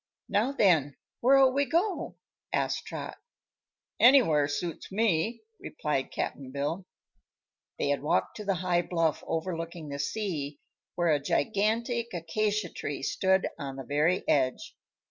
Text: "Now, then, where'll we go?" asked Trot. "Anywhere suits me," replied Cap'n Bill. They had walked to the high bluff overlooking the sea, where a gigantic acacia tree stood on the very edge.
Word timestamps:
"Now, 0.27 0.51
then, 0.51 0.95
where'll 1.19 1.53
we 1.53 1.65
go?" 1.65 2.15
asked 2.51 2.87
Trot. 2.87 3.19
"Anywhere 3.99 4.47
suits 4.47 4.91
me," 4.91 5.43
replied 5.59 6.09
Cap'n 6.09 6.49
Bill. 6.49 6.87
They 7.77 7.89
had 7.89 8.01
walked 8.01 8.35
to 8.37 8.43
the 8.43 8.55
high 8.65 8.81
bluff 8.81 9.23
overlooking 9.27 9.89
the 9.89 9.99
sea, 9.99 10.59
where 10.95 11.11
a 11.11 11.19
gigantic 11.19 12.15
acacia 12.15 12.69
tree 12.69 13.03
stood 13.03 13.47
on 13.59 13.75
the 13.75 13.83
very 13.83 14.27
edge. 14.27 14.73